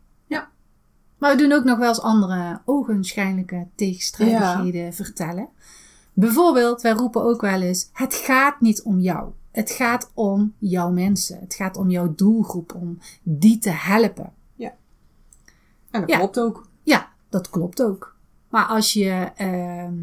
[1.18, 5.48] Maar we doen ook nog wel eens andere ogenschijnlijke tegenstrijdigheden vertellen.
[6.14, 9.30] Bijvoorbeeld, wij roepen ook wel eens: het gaat niet om jou.
[9.52, 11.40] Het gaat om jouw mensen.
[11.40, 14.34] Het gaat om jouw doelgroep, om die te helpen.
[15.92, 16.18] En dat Ja.
[16.18, 16.68] klopt ook.
[16.84, 18.16] Ja, dat klopt ook.
[18.50, 19.94] Maar als je ehm,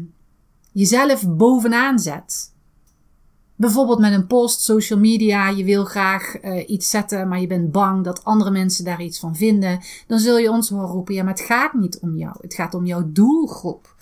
[0.71, 2.52] jezelf bovenaan zet,
[3.55, 7.71] bijvoorbeeld met een post, social media, je wil graag eh, iets zetten, maar je bent
[7.71, 11.23] bang dat andere mensen daar iets van vinden, dan zul je ons horen roepen: ja,
[11.23, 12.35] maar het gaat niet om jou.
[12.41, 13.95] Het gaat om jouw doelgroep.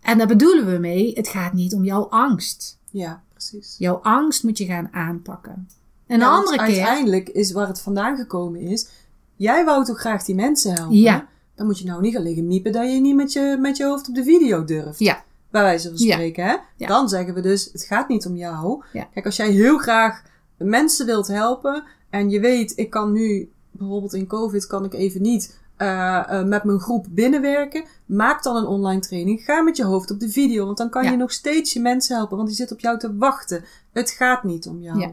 [0.00, 2.78] En daar bedoelen we mee: het gaat niet om jouw angst.
[2.90, 3.74] Ja, precies.
[3.78, 5.68] Jouw angst moet je gaan aanpakken.
[6.06, 6.84] En Ja, want andere keer.
[6.84, 8.88] Uiteindelijk is waar het vandaan gekomen is.
[9.36, 10.96] Jij wou toch graag die mensen helpen?
[10.96, 11.28] Ja.
[11.54, 13.84] Dan moet je nou niet gaan liggen miepen dat je niet met je, met je
[13.84, 14.98] hoofd op de video durft.
[14.98, 16.12] Ja, Bij wijze van Ja.
[16.12, 16.56] spreken, hè?
[16.86, 18.82] Dan zeggen we dus, het gaat niet om jou.
[18.92, 20.22] Kijk, als jij heel graag
[20.56, 25.22] mensen wilt helpen en je weet, ik kan nu, bijvoorbeeld in COVID, kan ik even
[25.22, 27.84] niet eh, eh, met mijn groep binnenwerken.
[28.06, 29.40] Maak dan een online training.
[29.44, 31.10] Ga met je hoofd op de video, want dan kan Ja.
[31.10, 33.64] je nog steeds je mensen helpen, want die zitten op jou te wachten.
[33.92, 34.98] Het gaat niet om jou.
[35.00, 35.12] Ja.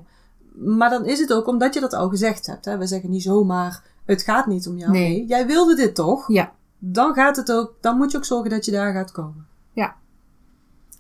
[0.56, 2.66] Maar dan is het ook omdat je dat al gezegd hebt.
[2.66, 2.78] Hè?
[2.78, 4.92] We zeggen niet zomaar, het gaat niet om jou.
[4.92, 5.10] Nee.
[5.10, 6.28] Nee, jij wilde dit toch?
[6.34, 9.48] ja, dan gaat het ook, dan moet je ook zorgen dat je daar gaat komen.
[9.74, 9.96] Ja.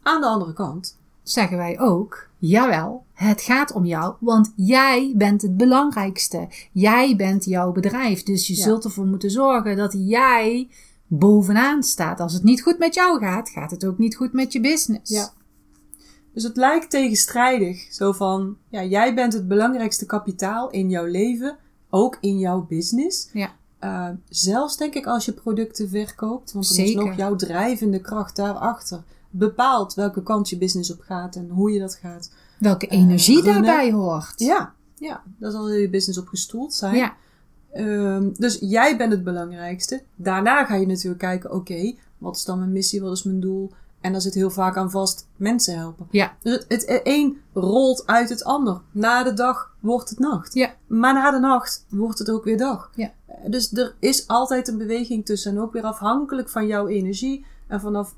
[0.09, 0.97] Aan de andere kant.
[1.23, 6.47] zeggen wij ook, jawel, het gaat om jou, want jij bent het belangrijkste.
[6.71, 8.63] Jij bent jouw bedrijf, dus je Ja.
[8.63, 10.67] zult ervoor moeten zorgen dat jij
[11.07, 12.19] bovenaan staat.
[12.19, 15.11] Als het niet goed met jou gaat, gaat het ook niet goed met je business.
[15.11, 15.29] Ja.
[16.33, 17.87] Dus het lijkt tegenstrijdig.
[17.93, 21.57] Zo van, ja, jij bent het belangrijkste kapitaal in jouw leven,
[21.89, 23.29] ook in jouw business.
[23.33, 23.51] Ja.
[23.79, 28.35] Eh, zelfs denk ik als je producten verkoopt, want dan is nog jouw drijvende kracht
[28.35, 29.03] daarachter.
[29.29, 32.31] Bepaalt welke kant je business op gaat en hoe je dat gaat.
[32.59, 33.63] Welke energie runnen.
[33.63, 34.33] daarbij hoort.
[34.35, 36.95] Ja, ja, daar zal je business op gestoeld zijn.
[36.95, 37.15] Ja,
[37.73, 40.03] Ehm, dus jij bent het belangrijkste.
[40.15, 43.71] Daarna ga je natuurlijk kijken, oké, wat is dan mijn missie, wat is mijn doel?
[44.01, 46.07] En daar zit heel vaak aan vast mensen helpen.
[46.11, 48.81] ja, Dus het, het een rolt uit het ander.
[48.91, 50.53] Na de dag wordt het nacht.
[50.53, 50.73] Ja.
[50.87, 52.91] Maar na de nacht wordt het ook weer dag.
[52.95, 53.11] Ja.
[53.25, 55.51] Eh, Dus er is altijd een beweging tussen.
[55.51, 57.45] En ook weer afhankelijk van jouw energie.
[57.67, 58.15] En vanaf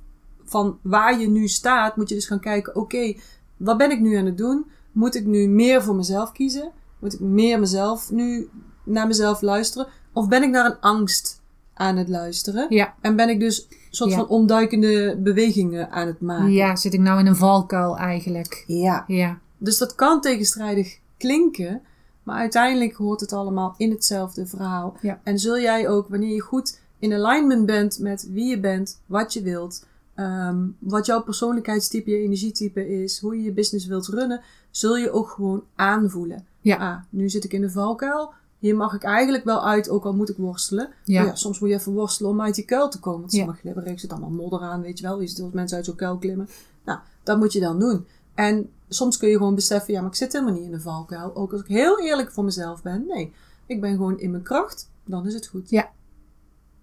[0.52, 3.14] van waar je nu staat, moet je dus gaan kijken, oké,
[3.58, 4.66] wat ben ik nu aan het doen?
[4.92, 6.72] Moet ik nu meer voor mezelf kiezen?
[7.00, 8.50] Moet ik meer mezelf nu
[8.84, 9.88] naar mezelf luisteren?
[10.14, 11.42] Of ben ik naar een angst
[11.74, 12.66] aan het luisteren?
[12.70, 12.94] ja.
[13.02, 14.16] En ben ik dus een soort Ja.
[14.16, 16.52] van omduikende bewegingen aan het maken?
[16.52, 18.64] Ja, zit ik nou in een valkuil eigenlijk?
[18.68, 19.04] Ja.
[19.08, 21.82] Ja, Dus dat kan tegenstrijdig klinken,
[22.24, 24.98] maar uiteindelijk hoort het allemaal in hetzelfde verhaal.
[25.02, 25.20] Ja.
[25.24, 29.34] En zul jij ook, wanneer je goed in alignment bent met wie je bent, wat
[29.34, 29.86] je wilt,
[30.16, 35.12] ehm, wat jouw persoonlijkheidstype, je energietype is, hoe je je business wilt runnen, zul je
[35.12, 36.46] ook gewoon aanvoelen.
[36.62, 36.78] Ja.
[36.78, 38.34] Ah, nu zit ik in de valkuil.
[38.60, 40.90] Hier mag ik eigenlijk wel uit, ook al moet ik worstelen.
[41.06, 43.20] ja, Oh ja, soms moet je even worstelen om uit die kuil te komen.
[43.20, 43.38] Want Ja.
[43.38, 45.22] sommige glibberig zit allemaal modder aan, weet je wel.
[45.22, 46.50] Je ziet als mensen uit zo'n kuil klimmen.
[46.86, 48.06] Nou, dat moet je dan doen.
[48.36, 51.36] En soms kun je gewoon beseffen, ja, maar ik zit helemaal niet in een valkuil.
[51.36, 53.06] Ook als ik heel eerlijk voor mezelf ben.
[53.08, 53.34] Nee,
[53.66, 54.90] ik ben gewoon in mijn kracht.
[55.06, 55.70] Dan is het goed.
[55.70, 55.90] Ja.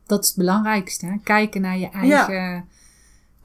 [0.06, 1.06] dat is het belangrijkste.
[1.06, 1.16] Hè?
[1.22, 2.68] Kijken naar je eigen,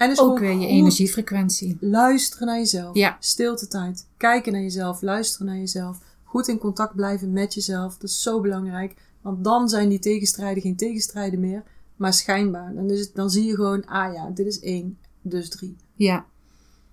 [0.03, 1.77] En dus ook weer je energiefrequentie.
[1.79, 2.95] Luisteren naar jezelf.
[2.95, 3.17] Ja.
[3.19, 4.07] Stilte tijd.
[4.17, 5.01] Kijken naar jezelf.
[5.01, 5.97] Luisteren naar jezelf.
[6.23, 7.97] Goed in contact blijven met jezelf.
[7.97, 8.95] Dat is zo belangrijk.
[9.21, 11.63] Want dan zijn die tegenstrijden geen tegenstrijden meer.
[11.95, 12.73] Maar schijnbaar.
[12.75, 14.97] Dan, is het, dan zie je gewoon, ah ja, dit is één.
[15.21, 15.75] Dus drie.
[15.95, 16.25] Ja.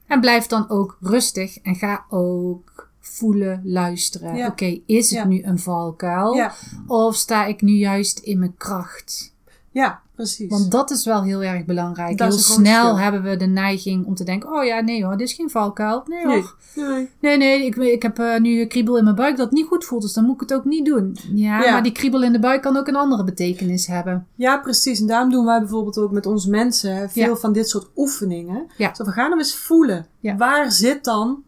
[0.06, 4.36] En blijf dan ook rustig en ga ook voelen, luisteren.
[4.36, 4.46] Ja.
[4.46, 5.24] Oké, is het Ja.
[5.24, 6.34] nu een valkuil?
[6.34, 6.54] Ja,
[6.86, 9.34] Of sta ik nu juist in mijn kracht?
[9.70, 10.50] Ja precies.
[10.50, 12.18] Want dat is wel heel erg belangrijk.
[12.18, 12.98] Dat heel snel verschil.
[12.98, 16.02] hebben we de neiging om te denken: oh ja, nee hoor, dit is geen valkuil.
[16.06, 16.56] Nee nee, hoor.
[16.74, 17.08] nee.
[17.20, 19.84] Nee, nee, ik, ik heb eh, nu een kriebel in mijn buik dat niet goed
[19.84, 21.16] voelt, dus dan moet ik het ook niet doen.
[21.34, 21.70] Ja, Ja.
[21.72, 24.26] maar die kriebel in de buik kan ook een andere betekenis hebben.
[24.34, 25.00] Ja, precies.
[25.00, 27.36] En daarom doen wij bijvoorbeeld ook met onze mensen veel Ja.
[27.36, 28.66] van dit soort oefeningen.
[28.76, 28.94] Ja.
[28.94, 30.06] Zo, we gaan hem eens voelen.
[30.20, 30.36] Ja.
[30.36, 31.42] Waar zit dan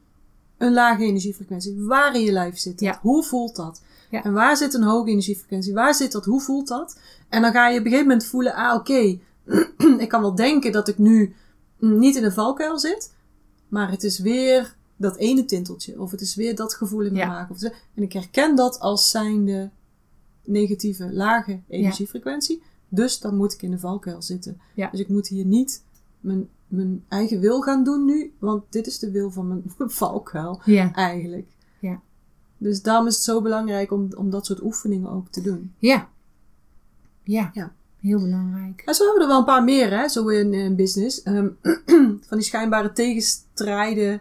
[0.59, 1.75] een lage energiefrequentie?
[1.79, 2.89] Waar in je lijf zit dat?
[2.89, 2.99] Ja.
[3.01, 3.83] Hoe voelt dat?
[4.11, 4.23] Ja.
[4.25, 5.75] En waar zit een hoge energiefrequentie?
[5.75, 6.25] Waar zit dat?
[6.25, 6.99] Hoe voelt dat?
[7.33, 9.18] En dan ga je op een gegeven moment voelen, ah oké,
[9.99, 11.35] ik kan wel denken dat ik nu
[11.79, 13.12] mm, niet in een valkuil zit.
[13.68, 16.01] Maar het is weer dat ene tinteltje.
[16.01, 17.33] Of het is weer dat gevoel in mijn Ja.
[17.33, 17.51] maag.
[17.51, 17.62] Of
[17.95, 19.71] en ik herken dat als zijnde
[20.45, 22.62] negatieve, lage energiefrequentie.
[22.88, 24.61] Dus dan moet ik in de valkuil zitten.
[24.75, 24.88] Ja.
[24.90, 25.83] Dus ik moet hier niet
[26.21, 28.33] mijn, mijn eigen wil gaan doen nu.
[28.38, 31.49] Want dit is de wil van mijn valkuil Ja, eigenlijk.
[31.79, 32.01] Ja.
[32.59, 35.75] Dus daarom is het zo belangrijk om, om dat soort oefeningen ook te doen.
[35.79, 36.11] ja.
[37.25, 37.73] Ja, Ja.
[38.01, 38.83] heel belangrijk.
[38.87, 41.23] En zo hebben we er wel een paar meer, hè, zo in, in business.
[41.23, 41.49] Ehm,
[42.29, 44.21] van die schijnbare tegenstrijden,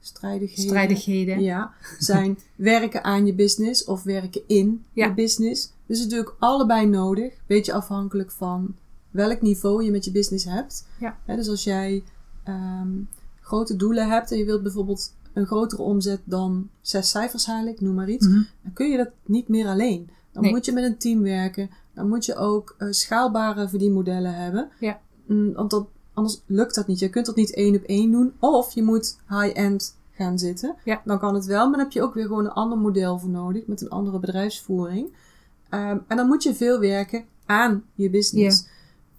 [0.00, 0.64] strijdigheden.
[0.64, 1.40] Strijdigheden.
[1.42, 5.06] Ja, zijn werken aan je business of werken in Ja.
[5.06, 5.62] je business.
[5.86, 7.32] Dus het is natuurlijk allebei nodig.
[7.46, 8.74] Beetje afhankelijk van
[9.10, 10.86] welk niveau je met je business hebt.
[11.00, 11.16] Ja.
[11.26, 12.02] Dus als jij
[12.44, 12.88] ehm,
[13.40, 17.80] grote doelen hebt en je wilt bijvoorbeeld een grotere omzet dan zes cijfers halen, ik
[17.80, 18.42] noem maar iets, Mhm.
[18.62, 20.08] dan kun je dat niet meer alleen.
[20.32, 20.52] Dan Nee.
[20.52, 21.70] moet je met een team werken.
[21.96, 24.68] Dan moet je ook eh, schaalbare verdienmodellen hebben.
[24.80, 25.00] Ja.
[25.26, 26.98] Mm, want dat, anders lukt dat niet.
[26.98, 28.32] Je kunt dat niet één op één doen.
[28.38, 30.74] Of je moet high-end gaan zitten.
[30.84, 31.02] Ja.
[31.04, 33.30] Dan kan het wel, maar dan heb je ook weer gewoon een ander model voor
[33.30, 33.66] nodig.
[33.66, 35.12] Met een andere bedrijfsvoering.
[35.68, 38.66] Ehm, en dan moet je veel werken aan je business.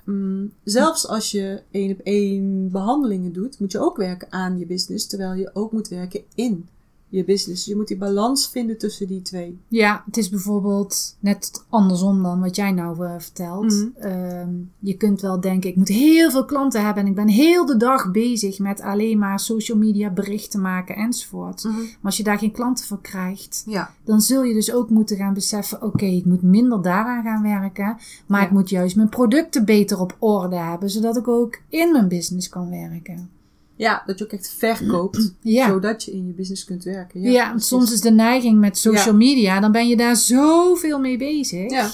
[0.03, 4.65] Mm, zelfs als je één op één behandelingen doet, moet je ook werken aan je
[4.65, 5.07] business.
[5.07, 6.67] Terwijl je ook moet werken in
[7.09, 7.65] je business.
[7.65, 9.59] Je moet die balans vinden tussen die twee.
[9.67, 13.63] Ja, het is bijvoorbeeld net andersom dan wat jij nou eh, vertelt.
[13.73, 13.87] Mhm.
[14.05, 17.65] Ehm, je kunt wel denken, ik moet heel veel klanten hebben en ik ben heel
[17.65, 21.63] de dag bezig met alleen maar social media berichten maken enzovoort.
[21.63, 23.93] Maar als je daar geen klanten voor krijgt, Ja.
[24.03, 27.97] dan zul je dus ook moeten gaan beseffen, oké, ik moet minder daaraan gaan werken,
[28.25, 28.45] maar Ja.
[28.45, 32.49] ik moet juist mijn producten beter op orde hebben, zodat ik ook in mijn business
[32.49, 33.29] kan werken.
[33.77, 35.67] Ja, dat je ook echt verkoopt, Ja.
[35.67, 37.21] zodat je in je business kunt werken.
[37.21, 41.17] Ja, want soms is de neiging met social media, dan ben je daar zoveel mee
[41.17, 41.71] bezig.
[41.71, 41.89] Ja.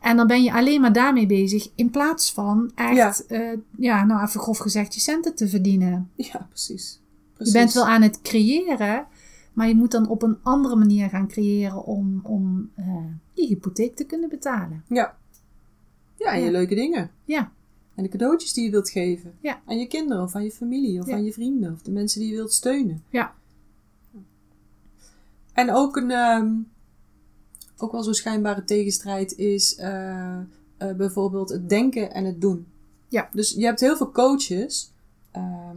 [0.00, 4.22] En dan ben je alleen maar daarmee bezig, in plaats van echt, ja, ja nou
[4.26, 6.10] even grof gezegd, je centen te verdienen.
[6.14, 7.00] Ja, precies.
[7.02, 7.54] Je precies.
[7.54, 9.06] bent wel aan het creëren,
[9.52, 12.84] maar je moet dan op een andere manier gaan creëren om, om eh,
[13.32, 14.84] je hypotheek te kunnen betalen.
[14.88, 15.16] Ja.
[16.18, 17.10] Ja, en je leuke dingen.
[17.24, 17.52] Ja.
[17.96, 19.34] En de cadeautjes die je wilt geven.
[19.40, 19.60] Ja.
[19.66, 21.14] Aan je kinderen of aan je familie of Ja.
[21.14, 23.02] aan je vrienden of de mensen die je wilt steunen.
[23.10, 23.34] Ja.
[25.52, 26.52] En ook een, ehm,
[27.76, 30.44] ook wel zo'n schijnbare tegenstrijd is eh, eh,
[30.96, 32.66] bijvoorbeeld het denken en het doen.
[33.08, 33.28] Ja.
[33.32, 34.92] Dus je hebt heel veel coaches.
[35.30, 35.76] ehm,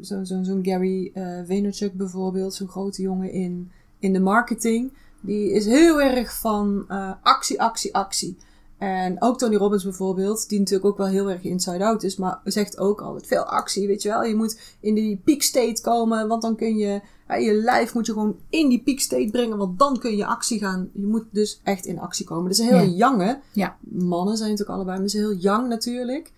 [0.00, 4.92] Zo'n zo, Gary eh Vaynerchuk bijvoorbeeld, zo'n grote jongen in, in de marketing.
[5.20, 6.88] Die is heel erg van
[7.22, 8.36] actie, actie, actie.
[8.78, 12.78] En ook Tony Robbins bijvoorbeeld, die natuurlijk ook wel heel erg inside-out is, maar zegt
[12.78, 14.24] ook altijd veel actie, weet je wel.
[14.24, 18.06] Je moet in die peak state komen, want dan kun je, ja, je lijf moet
[18.06, 20.90] je gewoon in die peak state brengen, want dan kun je actie gaan.
[20.92, 22.44] Je moet dus echt in actie komen.
[22.44, 23.40] Dat is een heel jonge.
[23.52, 23.76] Ja.
[23.80, 26.32] Mannen zijn natuurlijk allebei, maar ze zijn heel jong natuurlijk.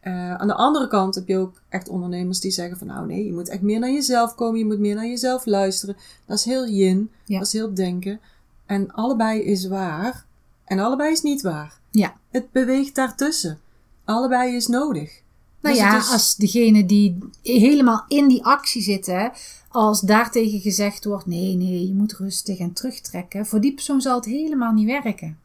[0.00, 3.24] Eh, aan de andere kant heb je ook echt ondernemers die zeggen van nou nee,
[3.24, 5.96] je moet echt meer naar jezelf komen, je moet meer naar jezelf luisteren.
[6.26, 8.20] Dat is heel yin, dat is heel denken.
[8.66, 10.24] En allebei is waar
[10.64, 11.80] en allebei is niet waar.
[11.92, 12.14] Ja.
[12.30, 13.58] Het beweegt daartussen.
[14.04, 15.20] Allebei is nodig.
[15.60, 19.32] Nou Dus ja, is- als degene die helemaal in die actie zitten,
[19.68, 24.14] als daartegen gezegd wordt: nee, nee, je moet rustig en terugtrekken, voor die persoon zal
[24.16, 25.38] het helemaal niet werken.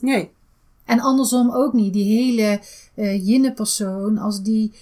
[0.00, 0.30] Nee.
[0.84, 1.92] En andersom ook niet.
[1.92, 2.60] Die hele
[2.94, 4.72] eh jinne persoon, als die.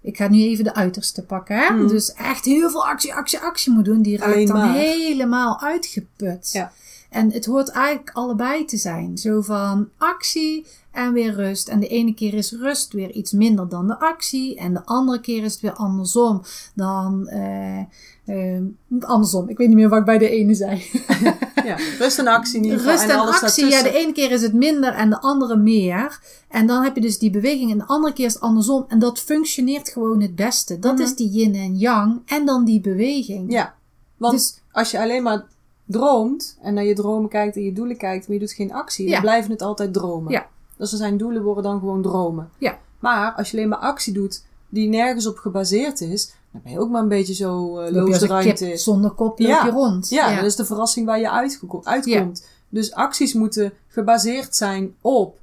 [0.00, 1.56] Ik ga nu even de uiterste pakken.
[1.58, 1.66] Hè?
[1.66, 1.88] Hmm.
[1.88, 4.02] Dus echt heel veel actie, actie, actie moet doen.
[4.02, 4.72] Die raakt Alleen dan maar.
[4.74, 6.50] helemaal uitgeput.
[6.52, 6.72] Ja.
[7.08, 9.18] En het hoort eigenlijk allebei te zijn.
[9.18, 11.68] Zo van actie en weer rust.
[11.68, 14.56] En de ene keer is rust weer iets minder dan de actie.
[14.56, 16.42] En de andere keer is het weer andersom.
[16.74, 17.78] Dan eh,
[18.24, 18.62] eh,
[19.00, 19.48] andersom.
[19.48, 20.82] Ik weet niet meer wat ik bij de ene zei.
[21.64, 21.76] Ja.
[21.98, 22.92] Rust en actie geval.
[22.92, 26.20] Rust en actie, ja, de ene keer is het minder en de andere meer.
[26.48, 28.84] En dan heb je dus die beweging en de andere keer is het andersom.
[28.88, 30.78] En dat functioneert gewoon het beste.
[30.78, 31.02] Dat Mhm.
[31.02, 33.52] is die yin en yang en dan die beweging.
[33.52, 33.74] Ja.
[34.16, 35.44] Want Dus- als je alleen maar
[35.88, 39.06] droomt en naar je dromen kijkt en je doelen kijkt, maar je doet geen actie,
[39.06, 39.12] Ja.
[39.12, 40.32] dan blijven het altijd dromen.
[40.32, 40.46] Ja.
[40.76, 42.50] Dus er zijn doelen worden dan gewoon dromen.
[42.58, 42.78] Ja.
[42.98, 46.80] Maar als je alleen maar actie doet die nergens op gebaseerd is, dan ben je
[46.80, 48.76] ook maar een beetje zo uh, je loos de ruimte.
[48.76, 50.08] zonder kop loop je rond.
[50.08, 52.46] Ja, dat is de verrassing waar je uitkomt.
[52.68, 55.38] Dus acties moeten gebaseerd zijn op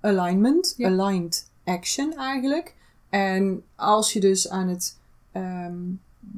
[0.00, 2.74] alignment, aligned action eigenlijk.
[3.08, 4.96] En als je dus aan het
[5.32, 5.74] ehm,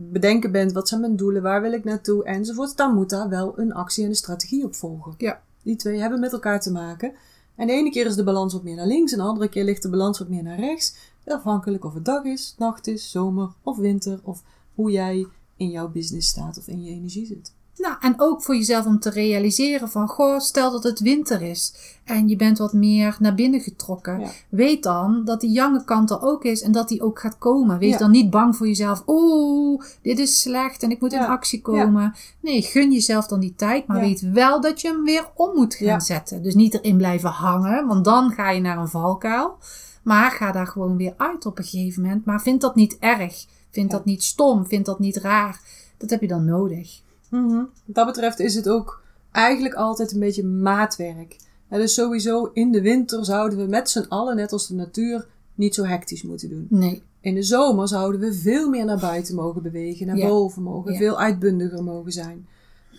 [0.08, 3.58] bedenken bent, wat zijn mijn doelen, waar wil ik naartoe enzovoort, dan moet daar wel
[3.58, 5.14] een actie en een strategie op volgen.
[5.18, 5.42] Ja.
[5.62, 7.12] Die twee hebben met elkaar te maken.
[7.54, 9.64] En de ene keer is de balans wat meer naar links en de andere keer
[9.64, 10.96] ligt de balans wat meer naar rechts.
[11.24, 14.42] Afhankelijk of het dag is, nacht is, zomer of winter of
[14.74, 17.52] hoe jij in jouw business staat of in je energie zit.
[17.81, 21.75] Nou, en ook voor jezelf om te realiseren van, goh, stel dat het winter is
[22.05, 24.21] en je bent wat meer naar binnen getrokken.
[24.21, 24.31] Ja.
[24.49, 27.79] Weet dan dat die jonge kant er ook is en dat die ook gaat komen.
[27.79, 27.99] Wees Ja.
[27.99, 29.03] dan niet bang voor jezelf.
[29.07, 32.14] Oeh, dit is slecht en ik moet in actie komen.
[32.40, 35.75] Nee, gun jezelf dan die tijd, maar weet wel dat je hem weer om moet
[35.75, 36.43] gaan zetten.
[36.43, 39.57] Dus niet erin blijven hangen, want dan ga je naar een valkuil.
[40.03, 42.25] Maar ga daar gewoon weer uit op een gegeven moment.
[42.25, 43.47] Maar vind dat niet erg.
[43.71, 44.66] Vind dat niet stom.
[44.66, 45.61] Vind dat niet raar.
[45.99, 47.01] Dat heb je dan nodig.
[47.31, 47.55] Mhm.
[47.57, 51.37] Wat dat betreft is het ook eigenlijk altijd een beetje maatwerk.
[51.71, 55.27] Ja, dus sowieso in de winter zouden we met z'n allen, net als de natuur,
[55.55, 56.66] niet zo hectisch moeten doen.
[56.69, 57.03] Nee.
[57.21, 60.29] In de zomer zouden we veel meer naar buiten mogen bewegen, naar Ja.
[60.29, 60.99] boven mogen, Ja.
[60.99, 62.47] veel uitbundiger mogen zijn.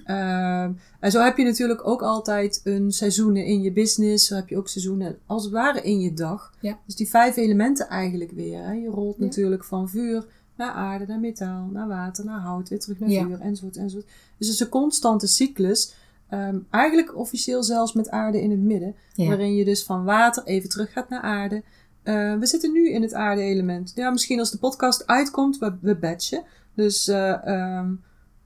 [0.05, 4.27] Ehm, en zo heb je natuurlijk ook altijd een seizoenen in je business.
[4.27, 6.53] Zo heb je ook seizoenen als het ware in je dag.
[6.59, 6.79] Ja.
[6.85, 8.63] Dus die vijf elementen eigenlijk weer.
[8.63, 8.71] Hè.
[8.73, 12.99] Je rolt natuurlijk van vuur, naar aarde, naar metaal, naar water, naar hout, weer terug
[12.99, 13.25] naar Ja.
[13.25, 14.05] vuur, enzovoort, enzovoort.
[14.37, 15.93] Dus het is een constante cyclus.
[16.29, 18.95] Ehm, eigenlijk officieel zelfs met aarde in het midden.
[19.13, 19.27] Ja.
[19.27, 21.63] Waarin je dus van water even terug gaat naar aarde.
[22.03, 23.91] Eh, we zitten nu in het aarde-element.
[23.95, 26.43] Ja, misschien als de podcast uitkomt, we, we batchen.
[26.73, 27.89] Dus eh, ehm,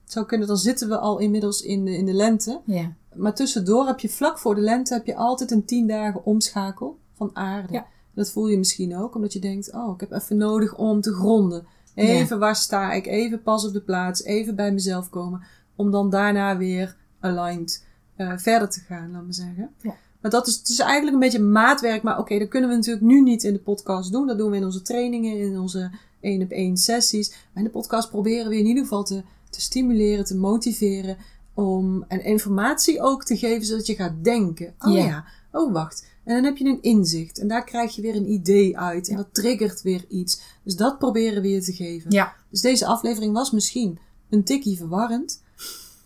[0.02, 2.60] het zou kunnen, dan zitten we al inmiddels in de, in de lente.
[2.64, 2.92] Ja.
[3.14, 6.98] Maar tussendoor heb je vlak voor de lente heb je altijd een tien dagen omschakel
[7.14, 7.72] van aarde.
[7.72, 7.86] Ja.
[8.14, 11.12] Dat voel je misschien ook, omdat je denkt, oh, ik heb even nodig om te
[11.12, 11.66] gronden.
[12.04, 15.42] Even waar sta ik, even pas op de plaats, even bij mezelf komen.
[15.76, 19.70] Om dan daarna weer aligned eh, verder te gaan, laat me zeggen.
[19.80, 19.94] Ja.
[20.20, 22.02] Maar dat is, het is eigenlijk een beetje maatwerk.
[22.02, 24.26] Maar oké, dat kunnen we natuurlijk nu niet in de podcast doen.
[24.26, 27.30] Dat doen we in onze trainingen, in onze één op één sessies.
[27.30, 31.16] Maar in de podcast proberen we in ieder geval te, te stimuleren, te motiveren.
[31.54, 34.74] Om en informatie ook te geven, zodat je gaat denken.
[34.78, 35.04] Oh Ja.
[35.04, 36.06] ja, oh wacht.
[36.26, 37.38] En dan heb je een inzicht.
[37.38, 39.08] En daar krijg je weer een idee uit.
[39.08, 40.40] En dat triggert weer iets.
[40.62, 42.10] Dus dat proberen we je te geven.
[42.10, 42.34] Ja.
[42.50, 43.98] Dus deze aflevering was misschien
[44.30, 45.42] een tikkie verwarrend.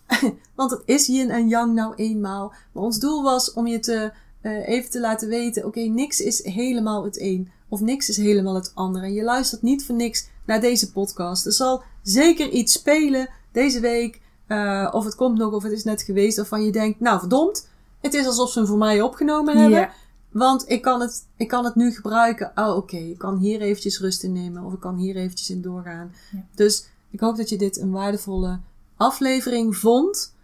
[0.55, 2.53] Want het is yin en yang nou eenmaal.
[2.73, 6.45] Maar ons doel was om je te, eh, even te laten weten: oké, niks is
[6.45, 7.51] helemaal het een.
[7.69, 9.03] Of niks is helemaal het ander.
[9.03, 11.47] En je luistert niet voor niks naar deze podcast.
[11.47, 14.21] Er zal zeker iets spelen deze week.
[14.47, 16.37] eh, of het komt nog, of het is net geweest.
[16.37, 17.69] Waarvan je denkt: nou verdomd,
[18.01, 19.79] het is alsof ze hem voor mij opgenomen hebben.
[19.79, 19.93] Ja.
[20.33, 22.53] Want ik kan het, ik kan het nu gebruiken.
[22.55, 22.97] Oh, oké.
[22.97, 24.65] Ik kan hier eventjes rust in nemen.
[24.65, 26.15] Of ik kan hier eventjes in doorgaan.
[26.33, 26.45] Ja.
[26.55, 28.61] Dus ik hoop dat je dit een waardevolle
[28.97, 30.35] aflevering vond.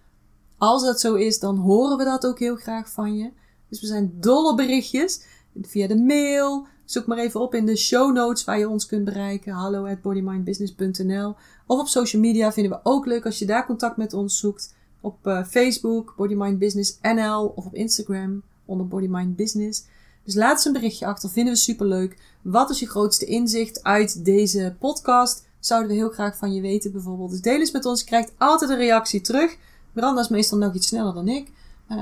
[0.59, 3.31] Als dat zo is, dan horen we dat ook heel graag van je.
[3.68, 5.25] Dus we zijn dol op berichtjes.
[5.62, 6.66] Via de mail.
[6.85, 9.53] Zoek maar even op in de show notes waar je ons kunt bereiken.
[9.53, 11.35] Hallo at bodymindbusiness.nl
[11.66, 14.75] Of op social media vinden we ook leuk als je daar contact met ons zoekt.
[15.01, 17.53] Op eh, Facebook, Bodymind Business NL.
[17.55, 19.85] Of op Instagram, onder Bodymind Business.
[20.24, 22.18] Dus laat eens een berichtje achter, vinden we superleuk.
[22.42, 25.46] Wat is je grootste inzicht uit deze podcast?
[25.61, 27.31] Zouden we heel graag van je weten bijvoorbeeld.
[27.31, 29.57] Dus deel eens met ons, je krijgt altijd een reactie terug.
[29.92, 31.50] Miranda is meestal nog iets sneller dan ik.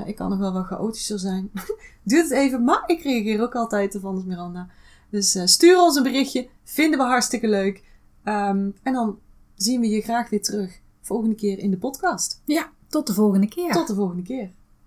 [0.05, 1.51] Ik kan nog wel wat chaotischer zijn.
[2.03, 4.67] Duurt het even, maar ik reageer ook altijd ervan als Miranda.
[5.09, 7.83] Dus eh, stuur ons een berichtje, vinden we hartstikke leuk.
[8.23, 9.19] Ehm, en dan
[9.55, 12.41] zien we je graag weer terug volgende keer in de podcast.
[12.45, 13.71] Ja, tot de volgende keer.
[13.71, 14.51] Tot de volgende keer.